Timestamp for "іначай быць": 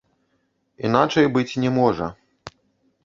0.87-1.59